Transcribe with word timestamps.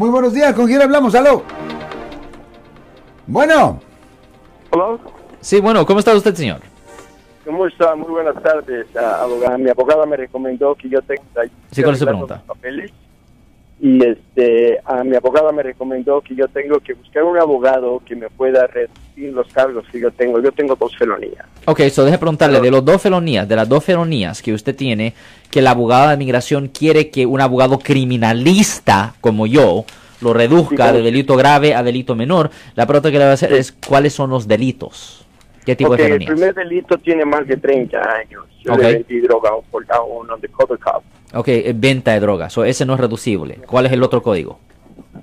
Muy 0.00 0.08
buenos 0.08 0.32
días, 0.32 0.54
¿con 0.54 0.66
quién 0.66 0.80
hablamos? 0.80 1.14
Aló. 1.14 1.42
Bueno. 3.26 3.78
Hola. 4.70 4.96
Sí, 5.42 5.60
bueno, 5.60 5.84
¿cómo 5.84 5.98
está 5.98 6.14
usted, 6.14 6.34
señor? 6.34 6.60
¿Cómo 7.44 7.66
está? 7.66 7.94
Muy 7.94 8.08
buenas 8.08 8.42
tardes, 8.42 8.86
ah, 8.96 9.18
abogada. 9.20 9.58
Mi 9.58 9.68
abogada 9.68 10.06
me 10.06 10.16
recomendó 10.16 10.74
que 10.74 10.88
yo 10.88 11.02
tenga 11.02 11.22
Sí, 11.70 11.82
¿cuál 11.82 11.92
es 11.92 11.98
su 11.98 12.06
pregunta? 12.06 12.42
papeles. 12.46 12.90
Y 13.82 14.04
este, 14.04 14.78
a 14.84 15.02
mi 15.04 15.16
abogada 15.16 15.52
me 15.52 15.62
recomendó 15.62 16.20
que 16.20 16.34
yo 16.34 16.46
tengo 16.48 16.80
que 16.80 16.92
buscar 16.92 17.24
un 17.24 17.38
abogado 17.38 18.02
que 18.04 18.14
me 18.14 18.28
pueda 18.28 18.66
reducir 18.66 19.32
los 19.32 19.46
cargos 19.54 19.86
que 19.90 19.98
yo 20.00 20.10
tengo. 20.10 20.38
Yo 20.42 20.52
tengo 20.52 20.76
dos 20.76 20.94
felonías. 20.98 21.46
Ok, 21.64 21.80
so 21.88 22.04
deje 22.04 22.18
preguntarle, 22.18 22.60
de 22.60 22.70
los 22.70 22.84
dos 22.84 23.00
felonías, 23.00 23.48
de 23.48 23.56
las 23.56 23.66
dos 23.66 23.82
felonías 23.82 24.42
que 24.42 24.52
usted 24.52 24.76
tiene, 24.76 25.14
que 25.50 25.62
la 25.62 25.70
abogada 25.70 26.10
de 26.10 26.18
migración 26.18 26.68
quiere 26.68 27.08
que 27.08 27.24
un 27.24 27.40
abogado 27.40 27.78
criminalista 27.78 29.14
como 29.22 29.46
yo 29.46 29.84
lo 30.20 30.34
reduzca 30.34 30.92
de 30.92 31.00
delito 31.00 31.34
grave 31.36 31.74
a 31.74 31.82
delito 31.82 32.14
menor, 32.14 32.50
la 32.74 32.86
pregunta 32.86 33.10
que 33.10 33.16
le 33.18 33.24
voy 33.24 33.30
a 33.30 33.34
hacer 33.34 33.54
es 33.54 33.72
cuáles 33.72 34.12
son 34.12 34.28
los 34.28 34.46
delitos. 34.46 35.24
¿Qué 35.64 35.74
tipo 35.74 35.88
Porque 35.88 36.02
de 36.02 36.08
el 36.08 36.18
felonías? 36.18 36.34
primer 36.34 36.54
delito 36.54 36.98
tiene 36.98 37.24
más 37.24 37.46
de 37.46 37.56
30 37.56 37.98
años. 37.98 38.44
Yo 38.62 38.74
Ok. 38.74 38.78
le 38.82 38.92
vendí 38.92 39.20
droga 39.20 39.50
a 39.50 40.02
un 40.02 40.30
undercover 40.30 40.78
cop. 40.78 41.02
Ok, 41.32 41.48
eh, 41.48 41.72
venta 41.74 42.12
de 42.12 42.20
drogas, 42.20 42.52
so 42.52 42.64
ese 42.64 42.84
no 42.84 42.94
es 42.94 43.00
reducible. 43.00 43.58
¿Cuál 43.66 43.86
es 43.86 43.92
el 43.92 44.02
otro 44.02 44.22
código? 44.22 44.58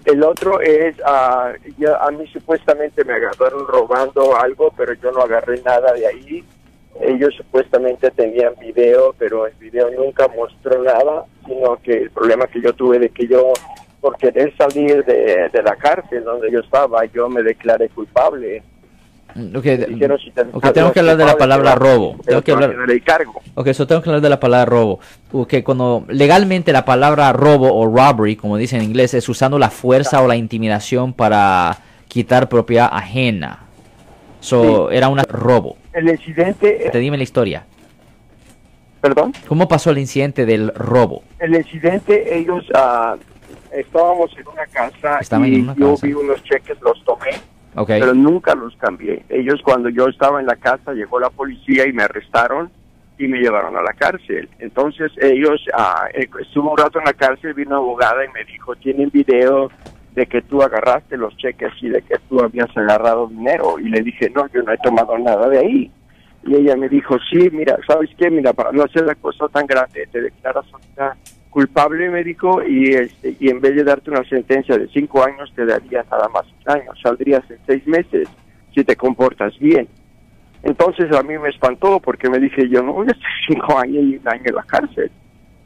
El 0.05 0.23
otro 0.23 0.61
es, 0.61 0.95
ah, 1.05 1.51
ya 1.77 1.97
a 1.97 2.11
mí 2.11 2.25
supuestamente 2.27 3.03
me 3.03 3.13
agarraron 3.13 3.67
robando 3.67 4.37
algo, 4.37 4.71
pero 4.77 4.93
yo 4.93 5.11
no 5.11 5.21
agarré 5.21 5.61
nada 5.63 5.91
de 5.93 6.07
ahí. 6.07 6.43
Ellos 7.01 7.33
supuestamente 7.35 8.09
tenían 8.11 8.53
video, 8.59 9.13
pero 9.19 9.47
el 9.47 9.53
video 9.55 9.91
nunca 9.91 10.27
mostró 10.29 10.81
nada, 10.81 11.25
sino 11.45 11.77
que 11.81 12.03
el 12.03 12.11
problema 12.11 12.47
que 12.47 12.61
yo 12.61 12.73
tuve 12.73 12.99
de 12.99 13.09
que 13.09 13.27
yo, 13.27 13.51
por 13.99 14.17
querer 14.17 14.55
salir 14.55 15.03
de, 15.03 15.49
de 15.51 15.63
la 15.63 15.75
cárcel 15.75 16.23
donde 16.23 16.49
yo 16.51 16.59
estaba, 16.59 17.03
yo 17.05 17.27
me 17.27 17.43
declaré 17.43 17.89
culpable. 17.89 18.63
Mm, 19.37 19.55
Ok, 19.55 19.65
Me 19.65 19.77
dijeron, 19.77 20.19
si 20.19 20.31
te 20.31 20.41
ok, 20.41 20.71
tenemos 20.73 20.93
que 20.93 20.99
hablar 20.99 21.17
de 21.17 21.25
la 21.25 21.37
palabra 21.37 21.75
robo. 21.75 22.15
te 22.23 22.29
Tengo 22.29 22.41
que 22.41 22.51
hablar. 22.51 22.75
Ok, 23.55 23.71
so 23.73 23.85
tengo 23.85 24.01
que 24.01 24.09
hablar 24.09 24.21
de 24.21 24.29
la 24.29 24.39
palabra 24.39 24.65
robo. 24.65 24.99
Que 25.47 25.63
cuando 25.63 26.05
legalmente 26.09 26.73
la 26.73 26.83
palabra 26.85 27.31
robo 27.33 27.71
o 27.73 27.85
robbery, 27.85 28.35
como 28.35 28.57
dice 28.57 28.77
en 28.77 28.83
inglés, 28.83 29.13
es 29.13 29.29
usando 29.29 29.59
la 29.59 29.69
fuerza 29.69 30.21
o 30.21 30.27
la 30.27 30.35
intimidación 30.35 31.13
para 31.13 31.77
quitar 32.07 32.49
propiedad 32.49 32.89
ajena. 32.91 33.59
So, 34.39 34.89
era 34.91 35.07
un 35.09 35.19
robo. 35.19 35.77
El 35.93 36.09
incidente, 36.09 36.89
Te 36.91 36.97
dime 36.99 37.17
la 37.17 37.23
historia. 37.23 37.65
perdón. 39.01 39.33
¿Cómo 39.47 39.67
pasó 39.67 39.91
el 39.91 39.97
incidente 39.99 40.45
del 40.45 40.73
robo? 40.73 41.23
El 41.39 41.55
incidente, 41.55 42.37
ellos 42.37 42.63
ah, 42.73 43.15
estábamos 43.71 44.31
en 44.37 44.47
una 44.47 44.65
casa 44.67 45.19
Estaban 45.19 45.51
y 45.51 45.55
en 45.55 45.61
una 45.63 45.75
yo 45.75 45.91
casa. 45.91 46.07
vi 46.07 46.13
unos 46.13 46.43
cheques, 46.43 46.77
los 46.81 47.03
tomé, 47.03 47.31
Pero 47.85 48.13
nunca 48.13 48.55
los 48.55 48.75
cambié. 48.77 49.23
Ellos 49.29 49.61
cuando 49.63 49.89
yo 49.89 50.07
estaba 50.07 50.39
en 50.39 50.47
la 50.47 50.55
casa 50.55 50.93
llegó 50.93 51.19
la 51.19 51.29
policía 51.29 51.87
y 51.87 51.93
me 51.93 52.03
arrestaron 52.03 52.71
y 53.19 53.27
me 53.27 53.39
llevaron 53.39 53.75
a 53.77 53.81
la 53.81 53.93
cárcel. 53.93 54.49
Entonces 54.59 55.11
ellos, 55.21 55.63
ah, 55.73 56.07
eh, 56.13 56.27
estuvo 56.41 56.71
un 56.71 56.77
rato 56.77 56.99
en 56.99 57.05
la 57.05 57.13
cárcel, 57.13 57.53
vino 57.53 57.69
una 57.69 57.77
abogada 57.77 58.25
y 58.25 58.29
me 58.29 58.43
dijo, 58.45 58.75
tienen 58.75 59.09
video 59.11 59.69
de 60.15 60.25
que 60.25 60.41
tú 60.41 60.63
agarraste 60.63 61.17
los 61.17 61.35
cheques 61.37 61.71
y 61.81 61.89
de 61.89 62.01
que 62.01 62.15
tú 62.27 62.41
habías 62.41 62.75
agarrado 62.75 63.27
dinero. 63.27 63.77
Y 63.79 63.89
le 63.89 64.01
dije, 64.01 64.31
no, 64.35 64.47
yo 64.47 64.63
no 64.63 64.71
he 64.71 64.77
tomado 64.79 65.17
nada 65.17 65.47
de 65.47 65.59
ahí. 65.59 65.91
Y 66.43 66.55
ella 66.55 66.75
me 66.75 66.89
dijo, 66.89 67.17
sí, 67.29 67.49
mira, 67.51 67.77
¿sabes 67.87 68.09
qué? 68.17 68.31
Mira, 68.31 68.53
para 68.53 68.71
no 68.71 68.83
hacer 68.83 69.05
la 69.05 69.15
cosa 69.15 69.47
tan 69.49 69.67
grande, 69.67 70.07
te 70.11 70.21
declaras 70.21 70.65
ahorita 70.71 71.15
culpable, 71.57 72.07
me 72.11 72.23
dijo, 72.23 72.61
y, 72.61 72.93
este, 72.93 73.35
y 73.39 73.49
en 73.49 73.59
vez 73.59 73.75
de 73.75 73.83
darte 73.83 74.11
una 74.11 74.23
sentencia 74.25 74.77
de 74.77 74.87
cinco 74.89 75.25
años, 75.25 75.51
te 75.55 75.65
daría 75.65 76.05
nada 76.11 76.29
más 76.29 76.45
un 76.45 76.71
año. 76.71 76.91
Saldrías 77.01 77.49
en 77.49 77.57
seis 77.65 77.87
meses 77.87 78.29
si 78.75 78.83
te 78.83 78.95
comportas 78.95 79.57
bien. 79.57 79.87
Entonces 80.61 81.11
a 81.11 81.23
mí 81.23 81.35
me 81.39 81.49
espantó 81.49 81.99
porque 81.99 82.29
me 82.29 82.37
dije, 82.37 82.69
yo 82.69 82.83
no 82.83 82.93
voy 82.93 83.07
a 83.07 83.11
estar 83.11 83.31
cinco 83.47 83.75
años 83.75 84.03
y 84.03 84.17
un 84.17 84.27
año 84.27 84.43
en 84.45 84.53
la 84.53 84.61
cárcel. 84.61 85.09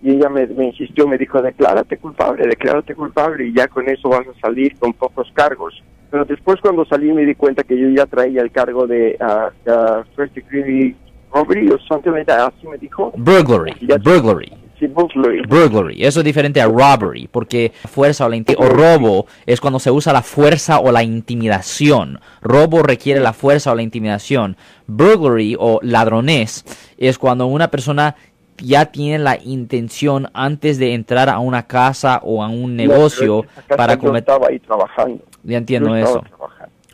Y 0.02 0.12
ella 0.12 0.30
me, 0.30 0.48
me 0.48 0.68
insistió, 0.68 1.10
me 1.10 1.18
dijo, 1.18 1.42
declárate 1.42 1.98
culpable, 1.98 2.48
declárate 2.48 2.96
culpable 2.96 3.48
y 3.48 3.54
ya 3.54 3.68
con 3.68 3.90
eso 3.90 4.08
vas 4.08 4.26
a 4.26 4.40
salir 4.40 4.80
con 4.80 4.94
pocos 4.94 5.30
cargos. 5.34 5.84
Pero 6.10 6.24
después 6.24 6.62
cuando 6.62 6.86
salí 6.86 7.12
me 7.12 7.26
di 7.26 7.36
cuenta 7.36 7.64
que 7.64 7.78
yo 7.78 7.90
ya 7.90 8.06
traía 8.06 8.42
el 8.42 8.52
cargo 8.52 8.88
de 8.88 9.18
ah, 9.20 9.50
ah, 9.68 10.04
first 10.16 10.34
degree 10.36 10.96
robbery 11.34 11.70
o 11.70 11.78
something 11.90 12.12
like 12.12 12.28
that, 12.28 12.48
así 12.48 12.66
me 12.66 12.78
dijo. 12.78 13.12
Burglary. 13.18 13.76
Burglary. 14.02 14.54
Burglary. 14.88 15.42
Burglary. 15.48 16.04
Eso 16.04 16.20
es 16.20 16.26
diferente 16.26 16.62
a 16.62 16.68
robbery, 16.68 17.28
porque 17.32 17.72
fuerza 17.90 18.26
o, 18.26 18.30
la 18.30 18.42
o 18.58 18.70
robo 18.70 19.28
es 19.46 19.60
cuando 19.62 19.80
se 19.80 19.92
usa 19.92 20.14
la 20.14 20.22
fuerza 20.22 20.80
o 20.80 20.92
la 20.92 21.04
intimidación. 21.04 22.20
Robo 22.42 22.84
requiere 22.84 23.20
la 23.20 23.34
fuerza 23.34 23.72
o 23.72 23.76
la 23.76 23.82
intimidación. 23.82 24.58
Burglary 24.88 25.56
o 25.60 25.80
ladronés 25.82 26.66
es 26.98 27.18
cuando 27.18 27.46
una 27.48 27.70
persona 27.70 28.16
ya 28.58 28.86
tiene 28.86 29.20
la 29.20 29.40
intención 29.44 30.30
antes 30.34 30.78
de 30.78 30.94
entrar 30.94 31.30
a 31.30 31.40
una 31.40 31.64
casa 31.68 32.20
o 32.24 32.44
a 32.44 32.48
un 32.48 32.76
negocio 32.76 33.46
No, 33.70 33.76
para 33.78 33.94
yo 33.96 34.00
cometer... 34.00 34.20
estaba 34.20 34.48
ahí 34.50 34.60
trabajando. 34.60 35.24
Ya 35.44 35.58
entiendo 35.58 35.90
Yo 35.90 35.96
eso. 35.96 36.24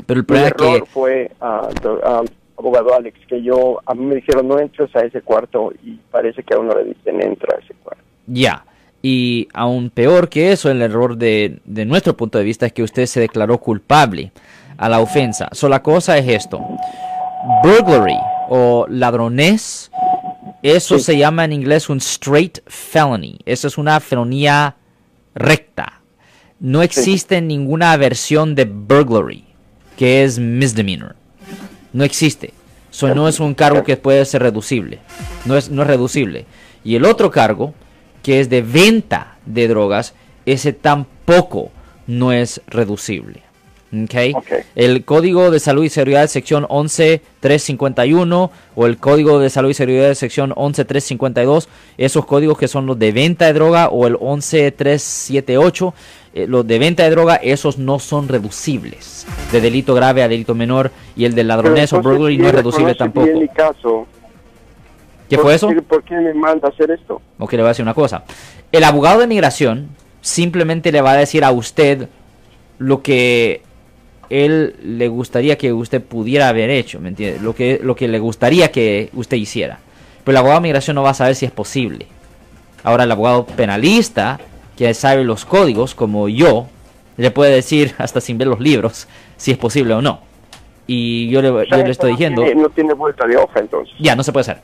Pero 0.05 0.19
el 0.21 0.25
problema 0.25 0.47
es 0.47 0.53
que... 0.53 0.83
fue, 0.85 1.31
do- 1.81 1.99
ah, 2.05 2.23
abogado 2.57 2.93
Alex, 2.95 3.19
que 3.27 3.41
yo, 3.43 3.79
a 3.85 3.93
mí 3.93 4.05
me 4.05 4.15
dijeron 4.15 4.47
no 4.47 4.59
entres 4.59 4.93
a 4.95 5.01
ese 5.01 5.21
cuarto 5.21 5.71
y 5.83 5.93
parece 6.11 6.43
que 6.43 6.53
a 6.55 6.59
uno 6.59 6.73
le 6.75 6.85
dicen 6.85 7.21
entra 7.21 7.55
a 7.57 7.63
ese 7.63 7.73
cuarto. 7.75 8.03
Ya. 8.25 8.65
Y 9.01 9.47
aún 9.53 9.89
peor 9.91 10.27
que 10.27 10.51
eso, 10.51 10.69
el 10.71 10.81
error 10.81 11.17
de, 11.17 11.59
de 11.65 11.85
nuestro 11.85 12.17
punto 12.17 12.37
de 12.39 12.43
vista 12.43 12.65
es 12.65 12.73
que 12.73 12.83
usted 12.83 13.05
se 13.05 13.19
declaró 13.19 13.59
culpable 13.59 14.31
a 14.77 14.89
la 14.89 14.99
ofensa. 14.99 15.49
So, 15.51 15.69
la 15.69 15.81
cosa 15.83 16.17
es 16.17 16.27
esto. 16.27 16.59
Burglary 17.63 18.17
o 18.49 18.85
ladronés, 18.89 19.91
eso 20.63 20.97
Sí. 20.97 21.03
se 21.05 21.17
llama 21.17 21.45
en 21.45 21.53
inglés 21.53 21.89
un 21.89 21.97
straight 21.97 22.59
felony. 22.65 23.37
Eso 23.45 23.67
es 23.67 23.77
una 23.77 23.99
felonía 23.99 24.75
recta. 25.35 26.01
No 26.59 26.81
existe 26.81 27.39
ninguna 27.39 27.95
versión 27.97 28.55
de 28.55 28.65
burglary, 28.65 29.45
que 29.95 30.23
es 30.23 30.39
misdemeanor. 30.39 31.15
No 31.93 32.03
existe. 32.03 32.53
So, 32.89 33.13
no 33.13 33.27
es 33.27 33.39
un 33.39 33.53
cargo 33.53 33.83
que 33.83 33.97
puede 33.97 34.25
ser 34.25 34.41
reducible. 34.41 34.99
No 35.45 35.57
es, 35.57 35.69
no 35.69 35.83
es 35.83 35.87
reducible. 35.87 36.45
Y 36.83 36.95
el 36.95 37.05
otro 37.05 37.31
cargo, 37.31 37.73
que 38.23 38.39
es 38.39 38.49
de 38.49 38.61
venta 38.61 39.37
de 39.45 39.67
drogas, 39.67 40.13
ese 40.45 40.73
tampoco 40.73 41.71
no 42.07 42.31
es 42.31 42.61
reducible. 42.67 43.43
¿Ok? 43.93 44.35
Ok. 44.35 44.47
El 44.75 45.05
Código 45.05 45.49
de 45.49 45.59
Salud 45.59 45.83
y 45.83 45.89
Seguridad 45.89 46.27
sección 46.27 46.65
11351 46.69 48.51
o 48.75 48.85
el 48.85 48.97
Código 48.97 49.39
de 49.39 49.49
Salud 49.49 49.69
y 49.69 49.73
Seguridad 49.73 50.13
sección 50.13 50.53
11352, 50.55 51.69
esos 51.97 52.25
códigos 52.25 52.57
que 52.57 52.67
son 52.67 52.85
los 52.85 52.99
de 52.99 53.11
venta 53.13 53.45
de 53.45 53.53
droga 53.53 53.87
o 53.87 54.07
el 54.07 54.15
11378, 54.15 55.87
eh, 55.87 56.26
los 56.45 56.67
de 56.67 56.77
venta 56.77 57.03
de 57.03 57.09
droga, 57.09 57.35
esos 57.35 57.77
no 57.77 57.97
son 57.99 58.27
reducibles 58.27 59.25
de 59.51 59.61
delito 59.61 59.95
grave 59.95 60.21
a 60.23 60.27
delito 60.27 60.53
menor 60.53 60.91
y 61.15 61.25
el 61.25 61.33
de 61.33 61.43
ladronés 61.43 61.93
o 61.93 62.01
burglary 62.01 62.37
no 62.37 62.47
es 62.47 62.53
reducible 62.53 62.93
tampoco. 62.95 63.27
mi 63.27 63.47
caso, 63.47 64.05
¿Qué 65.29 65.35
¿por 65.35 65.45
fue 65.45 65.55
eso? 65.55 65.69
¿Por 65.87 66.03
qué 66.03 66.15
me 66.15 66.33
manda 66.33 66.69
hacer 66.69 66.91
esto? 66.91 67.21
Ok, 67.39 67.53
le 67.53 67.59
voy 67.59 67.65
a 67.65 67.69
decir 67.69 67.83
una 67.83 67.93
cosa. 67.93 68.23
El 68.71 68.83
abogado 68.83 69.19
de 69.21 69.27
migración 69.27 69.89
simplemente 70.21 70.91
le 70.91 71.01
va 71.01 71.11
a 71.11 71.17
decir 71.17 71.43
a 71.43 71.51
usted 71.51 72.09
lo 72.77 73.01
que 73.01 73.61
él 74.29 74.75
le 74.83 75.07
gustaría 75.07 75.57
que 75.57 75.71
usted 75.73 76.01
pudiera 76.03 76.49
haber 76.49 76.69
hecho, 76.69 76.99
¿me 76.99 77.09
entiende? 77.09 77.39
Lo 77.41 77.55
que, 77.55 77.79
lo 77.81 77.95
que 77.95 78.07
le 78.07 78.19
gustaría 78.19 78.71
que 78.71 79.09
usted 79.13 79.37
hiciera. 79.37 79.79
Pero 80.23 80.33
el 80.33 80.37
abogado 80.37 80.59
de 80.59 80.63
migración 80.63 80.95
no 80.95 81.03
va 81.03 81.11
a 81.11 81.13
saber 81.13 81.35
si 81.35 81.45
es 81.45 81.51
posible. 81.51 82.07
Ahora 82.83 83.05
el 83.05 83.11
abogado 83.11 83.45
penalista, 83.45 84.39
que 84.77 84.93
sabe 84.93 85.23
los 85.25 85.43
códigos, 85.43 85.95
como 85.95 86.29
yo, 86.29 86.67
le 87.17 87.31
puede 87.31 87.53
decir, 87.55 87.93
hasta 87.97 88.21
sin 88.21 88.37
ver 88.37 88.47
los 88.47 88.59
libros, 88.59 89.07
si 89.35 89.51
es 89.51 89.57
posible 89.57 89.93
o 89.93 90.01
no. 90.01 90.21
Y 90.85 91.27
yo 91.29 91.41
le, 91.41 91.49
O 91.49 91.65
sea, 91.65 91.77
yo 91.79 91.83
le 91.83 91.91
estoy 91.91 92.11
no 92.11 92.17
diciendo... 92.17 92.41
tiene- 92.43 92.61
no 92.61 92.69
tiene 92.69 92.93
vuelta 92.93 93.27
de 93.27 93.35
hoja 93.35 93.59
entonces. 93.59 93.93
Ya, 93.99 94.15
no 94.15 94.23
se 94.23 94.31
puede 94.31 94.41
hacer. 94.43 94.57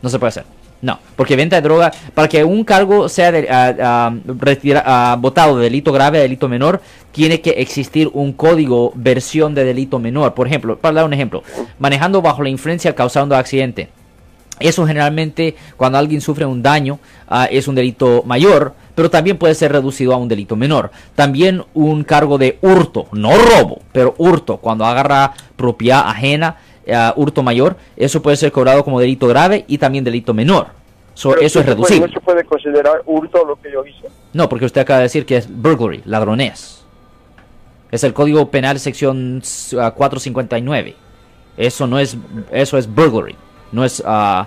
No 0.00 0.08
se 0.08 0.18
puede 0.18 0.28
hacer. 0.28 0.44
No, 0.82 0.98
porque 1.16 1.36
venta 1.36 1.56
de 1.56 1.62
droga, 1.62 1.92
para 2.14 2.26
que 2.28 2.42
un 2.42 2.64
cargo 2.64 3.08
sea 3.10 3.30
de, 3.32 3.46
retira- 4.38 5.16
votado 5.18 5.56
de 5.58 5.64
delito 5.64 5.92
grave 5.92 6.18
a 6.18 6.22
delito 6.22 6.48
menor, 6.48 6.80
tiene 7.12 7.40
que 7.40 7.50
existir 7.50 8.08
un 8.14 8.32
código 8.32 8.92
versión 8.94 9.54
de 9.54 9.64
delito 9.64 9.98
menor. 9.98 10.32
Por 10.34 10.46
ejemplo, 10.46 10.78
para 10.78 10.94
dar 10.94 11.04
un 11.04 11.12
ejemplo, 11.12 11.42
manejando 11.78 12.22
bajo 12.22 12.42
la 12.42 12.48
influencia 12.48 12.94
causando 12.94 13.36
accidente. 13.36 13.88
Eso 14.58 14.86
generalmente, 14.86 15.54
cuando 15.76 15.98
alguien 15.98 16.20
sufre 16.20 16.44
un 16.46 16.62
daño, 16.62 16.98
ah, 17.28 17.46
es 17.50 17.66
un 17.68 17.74
delito 17.74 18.22
mayor, 18.26 18.74
pero 18.94 19.10
también 19.10 19.38
puede 19.38 19.54
ser 19.54 19.72
reducido 19.72 20.12
a 20.14 20.16
un 20.16 20.28
delito 20.28 20.56
menor. 20.56 20.90
También 21.14 21.64
un 21.74 22.04
cargo 22.04 22.38
de 22.38 22.58
hurto, 22.62 23.06
no 23.12 23.30
robo, 23.36 23.80
pero 23.92 24.14
hurto, 24.18 24.56
cuando 24.58 24.84
agarra 24.84 25.32
propiedad 25.56 26.08
ajena, 26.08 26.56
ah, 26.92 27.12
hurto 27.16 27.42
mayor, 27.42 27.76
eso 27.96 28.22
puede 28.22 28.36
ser 28.36 28.52
cobrado 28.52 28.84
como 28.84 29.00
delito 29.00 29.26
grave 29.26 29.64
y 29.68 29.78
también 29.78 30.04
delito 30.04 30.34
menor. 30.34 30.68
So, 31.14 31.36
eso 31.36 31.60
es 31.60 31.66
¿no 31.66 31.72
se 31.72 31.76
puede- 31.76 31.76
reducible. 31.76 32.06
¿No 32.08 32.12
se 32.14 32.20
puede 32.20 32.44
considerar 32.44 33.02
hurto 33.04 33.44
lo 33.44 33.56
que 33.60 33.70
yo 33.72 33.84
hice? 33.84 34.08
No, 34.32 34.48
porque 34.48 34.64
usted 34.64 34.80
acaba 34.80 34.98
de 34.98 35.04
decir 35.04 35.26
que 35.26 35.36
es 35.36 35.48
burglary, 35.50 36.02
ladronés. 36.04 36.84
Es 37.90 38.04
el 38.04 38.14
Código 38.14 38.50
Penal 38.50 38.78
sección 38.78 39.42
ah, 39.78 39.90
459. 39.90 40.94
Eso 41.56 41.86
no 41.86 41.98
es 41.98 42.16
eso 42.52 42.78
es 42.78 42.86
burglary, 42.86 43.34
no 43.72 43.84
es 43.84 44.02
ah, 44.06 44.46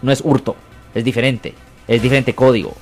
no 0.00 0.12
es 0.12 0.22
hurto, 0.24 0.54
es 0.94 1.04
diferente, 1.04 1.52
es 1.88 2.00
diferente 2.00 2.34
código. 2.34 2.74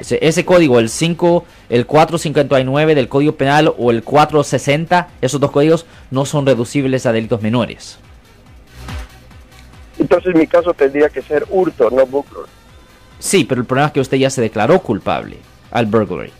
Ese, 0.00 0.18
ese 0.20 0.44
código, 0.44 0.78
el 0.78 0.88
5, 0.90 1.44
el 1.70 1.86
459 1.86 2.94
del 2.94 3.08
Código 3.08 3.34
Penal 3.36 3.72
o 3.78 3.90
el 3.90 4.02
460, 4.02 5.08
esos 5.22 5.40
dos 5.40 5.50
códigos 5.50 5.86
no 6.10 6.26
son 6.26 6.44
reducibles 6.46 7.06
a 7.06 7.12
delitos 7.12 7.40
menores. 7.40 7.98
Entonces 9.98 10.34
mi 10.34 10.46
caso 10.46 10.74
tendría 10.74 11.08
que 11.08 11.22
ser 11.22 11.46
hurto, 11.48 11.88
no 11.90 12.04
burglary. 12.06 12.48
Sí, 13.18 13.44
pero 13.44 13.60
el 13.60 13.66
problema 13.66 13.86
es 13.86 13.92
que 13.92 14.00
usted 14.00 14.16
ya 14.18 14.28
se 14.28 14.42
declaró 14.42 14.80
culpable 14.80 15.38
al 15.70 15.86
burglary. 15.86 16.32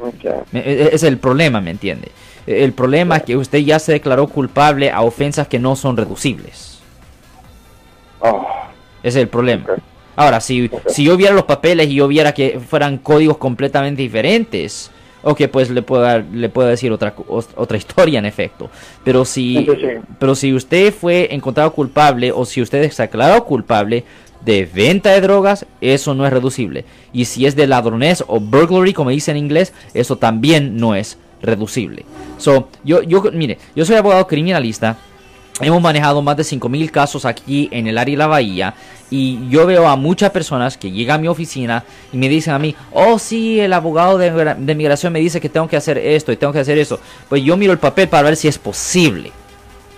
Ok. 0.00 0.24
Me- 0.52 0.60
e- 0.60 0.82
Ese 0.86 0.94
es 0.96 1.02
el 1.04 1.18
problema, 1.18 1.60
¿me 1.60 1.70
entiende? 1.70 2.10
E- 2.46 2.64
El 2.64 2.72
problema 2.72 3.16
es 3.18 3.22
que 3.22 3.36
usted 3.36 3.58
ya 3.60 3.78
se 3.78 3.92
declaró 3.92 4.26
culpable 4.26 4.90
a 4.90 5.00
ofensas 5.02 5.46
que 5.48 5.58
no 5.58 5.76
son 5.76 5.96
reducibles. 5.96 6.80
Oh, 8.20 8.46
Ese 9.02 9.18
es 9.20 9.22
el 9.22 9.28
problema. 9.28 9.64
Ahora, 10.16 10.40
si, 10.40 10.70
si 10.88 11.04
yo 11.04 11.16
viera 11.16 11.34
los 11.34 11.44
papeles 11.44 11.88
y 11.88 11.94
yo 11.94 12.08
viera 12.08 12.32
que 12.32 12.60
fueran 12.60 12.98
códigos 12.98 13.38
completamente 13.38 14.02
diferentes, 14.02 14.90
ok, 15.22 15.42
pues 15.50 15.70
le 15.70 15.82
puedo, 15.82 16.02
dar- 16.02 16.24
le 16.32 16.48
puedo 16.48 16.68
decir 16.68 16.92
otra, 16.92 17.14
otra 17.26 17.76
historia 17.78 18.18
en 18.18 18.26
efecto. 18.26 18.70
Pero 19.04 19.24
si, 19.24 19.66
pero 20.18 20.34
si 20.34 20.52
usted 20.52 20.92
fue 20.92 21.28
encontrado 21.34 21.72
culpable 21.72 22.30
o 22.32 22.44
si 22.44 22.60
usted 22.60 22.90
se 22.90 23.02
declaró 23.02 23.44
culpable 23.44 24.04
de 24.44 24.66
venta 24.66 25.10
de 25.10 25.20
drogas, 25.20 25.64
eso 25.80 26.14
no 26.14 26.26
es 26.26 26.32
reducible. 26.32 26.84
Y 27.12 27.26
si 27.26 27.46
es 27.46 27.54
de 27.56 27.66
ladronés 27.68 28.24
o 28.26 28.40
burglary, 28.40 28.92
como 28.92 29.10
dice 29.10 29.30
en 29.30 29.36
inglés, 29.36 29.72
eso 29.94 30.16
también 30.16 30.76
no 30.76 30.94
es 30.96 31.16
reducible. 31.40 32.04
So, 32.38 32.68
yo, 32.84 33.02
yo, 33.02 33.22
mire, 33.32 33.58
yo 33.76 33.84
soy 33.84 33.96
abogado 33.96 34.26
criminalista. 34.26 34.96
Hemos 35.62 35.80
manejado 35.80 36.20
más 36.22 36.36
de 36.36 36.42
5.000 36.42 36.90
casos 36.90 37.24
aquí 37.24 37.68
en 37.72 37.86
el 37.86 37.96
área 37.98 38.12
de 38.12 38.18
la 38.18 38.26
bahía 38.26 38.74
y 39.10 39.48
yo 39.48 39.66
veo 39.66 39.86
a 39.88 39.96
muchas 39.96 40.30
personas 40.30 40.76
que 40.76 40.90
llegan 40.90 41.16
a 41.16 41.22
mi 41.22 41.28
oficina 41.28 41.84
y 42.12 42.16
me 42.16 42.28
dicen 42.28 42.54
a 42.54 42.58
mí, 42.58 42.74
oh 42.92 43.18
sí, 43.18 43.60
el 43.60 43.72
abogado 43.72 44.18
de, 44.18 44.32
migra- 44.32 44.56
de 44.56 44.74
migración 44.74 45.12
me 45.12 45.20
dice 45.20 45.40
que 45.40 45.48
tengo 45.48 45.68
que 45.68 45.76
hacer 45.76 45.98
esto 45.98 46.32
y 46.32 46.36
tengo 46.36 46.52
que 46.52 46.58
hacer 46.60 46.78
eso. 46.78 46.98
Pues 47.28 47.42
yo 47.42 47.56
miro 47.56 47.72
el 47.72 47.78
papel 47.78 48.08
para 48.08 48.22
ver 48.24 48.36
si 48.36 48.48
es 48.48 48.58
posible. 48.58 49.30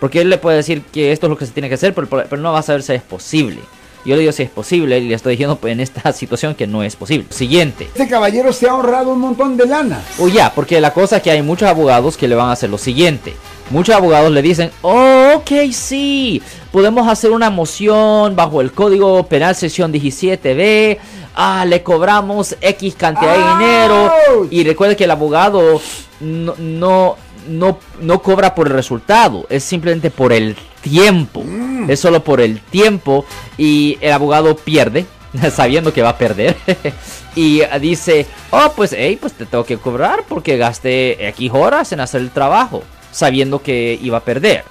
Porque 0.00 0.20
él 0.20 0.28
le 0.28 0.38
puede 0.38 0.56
decir 0.58 0.82
que 0.82 1.12
esto 1.12 1.26
es 1.26 1.30
lo 1.30 1.38
que 1.38 1.46
se 1.46 1.52
tiene 1.52 1.68
que 1.68 1.76
hacer, 1.76 1.94
pero, 1.94 2.08
pero 2.08 2.36
no 2.42 2.52
va 2.52 2.58
a 2.58 2.62
saber 2.62 2.82
si 2.82 2.92
es 2.92 3.02
posible. 3.02 3.60
Yo 4.04 4.16
le 4.16 4.20
digo 4.20 4.32
si 4.32 4.42
es 4.42 4.50
posible 4.50 4.98
y 4.98 5.08
le 5.08 5.14
estoy 5.14 5.30
diciendo 5.32 5.56
pues, 5.56 5.72
en 5.72 5.80
esta 5.80 6.12
situación 6.12 6.54
que 6.54 6.66
no 6.66 6.82
es 6.82 6.94
posible. 6.96 7.26
Siguiente. 7.30 7.84
Este 7.94 8.06
caballero 8.08 8.52
se 8.52 8.68
ha 8.68 8.72
ahorrado 8.72 9.12
un 9.12 9.20
montón 9.20 9.56
de 9.56 9.64
lana. 9.66 10.02
O 10.18 10.28
ya, 10.28 10.52
porque 10.52 10.78
la 10.80 10.92
cosa 10.92 11.16
es 11.18 11.22
que 11.22 11.30
hay 11.30 11.40
muchos 11.40 11.68
abogados 11.68 12.18
que 12.18 12.28
le 12.28 12.34
van 12.34 12.48
a 12.50 12.52
hacer 12.52 12.68
lo 12.68 12.76
siguiente. 12.76 13.34
Muchos 13.70 13.94
abogados 13.94 14.30
le 14.30 14.42
dicen, 14.42 14.70
oh, 14.82 15.32
ok, 15.36 15.50
sí, 15.72 16.42
podemos 16.70 17.08
hacer 17.08 17.30
una 17.30 17.50
moción 17.50 18.36
bajo 18.36 18.60
el 18.60 18.72
Código 18.72 19.26
Penal 19.26 19.54
sección 19.54 19.92
17B, 19.92 20.98
ah, 21.34 21.64
le 21.66 21.82
cobramos 21.82 22.56
X 22.60 22.94
cantidad 22.94 23.32
de 23.32 23.64
dinero. 23.64 24.12
Y 24.50 24.64
recuerde 24.64 24.96
que 24.96 25.04
el 25.04 25.10
abogado 25.10 25.80
no, 26.20 26.54
no, 26.58 27.16
no, 27.48 27.78
no 28.00 28.22
cobra 28.22 28.54
por 28.54 28.66
el 28.66 28.74
resultado, 28.74 29.46
es 29.48 29.64
simplemente 29.64 30.10
por 30.10 30.32
el 30.32 30.56
tiempo. 30.80 31.42
Es 31.88 32.00
solo 32.00 32.22
por 32.22 32.40
el 32.40 32.60
tiempo 32.60 33.24
y 33.56 33.98
el 34.00 34.12
abogado 34.12 34.56
pierde, 34.56 35.06
sabiendo 35.52 35.92
que 35.92 36.02
va 36.02 36.10
a 36.10 36.18
perder. 36.18 36.56
y 37.34 37.62
dice, 37.80 38.26
oh, 38.50 38.72
pues, 38.76 38.94
hey, 38.96 39.18
pues 39.20 39.32
te 39.32 39.46
tengo 39.46 39.64
que 39.64 39.78
cobrar 39.78 40.24
porque 40.28 40.56
gasté 40.56 41.28
X 41.28 41.50
horas 41.52 41.92
en 41.92 42.00
hacer 42.00 42.20
el 42.20 42.30
trabajo, 42.30 42.82
sabiendo 43.14 43.62
que 43.62 43.98
iba 44.02 44.18
a 44.18 44.24
perder. 44.24 44.64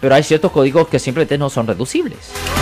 Pero 0.00 0.14
hay 0.14 0.22
ciertos 0.22 0.50
códigos 0.50 0.88
que 0.88 0.98
simplemente 0.98 1.36
no 1.38 1.50
son 1.50 1.66
reducibles. 1.66 2.18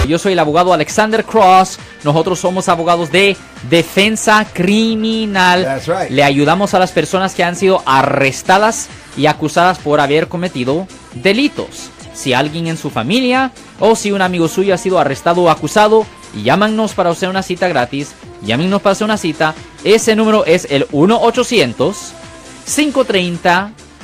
Yo 0.06 0.18
soy 0.18 0.32
el 0.32 0.38
abogado 0.38 0.74
Alexander 0.74 1.24
Cross. 1.24 1.78
Nosotros 2.04 2.38
somos 2.38 2.68
abogados 2.68 3.10
de 3.12 3.36
defensa 3.70 4.46
criminal. 4.52 5.80
Right. 5.86 6.10
Le 6.10 6.22
ayudamos 6.22 6.74
a 6.74 6.78
las 6.78 6.92
personas 6.92 7.34
que 7.34 7.44
han 7.44 7.56
sido 7.56 7.82
arrestadas 7.86 8.90
y 9.16 9.24
acusadas 9.26 9.78
por 9.78 10.00
haber 10.00 10.28
cometido 10.28 10.86
delitos. 11.14 11.88
Si 12.12 12.34
alguien 12.34 12.66
en 12.66 12.76
su 12.76 12.90
familia 12.90 13.52
o 13.78 13.96
si 13.96 14.12
un 14.12 14.20
amigo 14.20 14.48
suyo 14.48 14.74
ha 14.74 14.78
sido 14.78 14.98
arrestado 14.98 15.40
o 15.42 15.48
acusado, 15.48 16.04
llámanos 16.42 16.92
para 16.92 17.08
hacer 17.08 17.30
una 17.30 17.42
cita 17.42 17.68
gratis. 17.68 18.12
Llámenos 18.42 18.82
para 18.82 18.92
hacer 18.92 19.06
una 19.06 19.16
cita. 19.16 19.54
Ese 19.82 20.14
número 20.14 20.44
es 20.44 20.66
el 20.70 20.86
1-800-530. 20.88 23.70